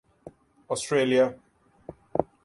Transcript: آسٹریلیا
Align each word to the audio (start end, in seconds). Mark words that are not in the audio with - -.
آسٹریلیا 0.69 1.25